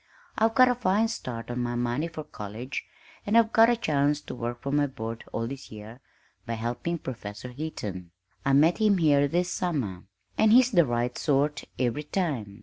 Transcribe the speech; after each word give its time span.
I've 0.35 0.55
got 0.55 0.67
a 0.67 0.73
fine 0.73 1.09
start 1.09 1.51
on 1.51 1.59
my 1.59 1.75
money 1.75 2.07
for 2.07 2.23
college, 2.23 2.85
and 3.23 3.37
I've 3.37 3.53
got 3.53 3.69
a 3.69 3.75
chance 3.77 4.19
to 4.21 4.33
work 4.33 4.59
for 4.59 4.71
my 4.71 4.87
board 4.87 5.23
all 5.31 5.45
this 5.45 5.71
year 5.71 5.99
by 6.47 6.55
helping 6.55 6.97
Professor 6.97 7.49
Heaton. 7.49 8.09
I 8.43 8.53
met 8.53 8.79
him 8.79 8.97
here 8.97 9.27
this 9.27 9.51
summer, 9.51 10.05
and 10.39 10.51
he's 10.53 10.71
the 10.71 10.87
right 10.87 11.15
sort 11.15 11.65
every 11.77 12.01
time. 12.01 12.59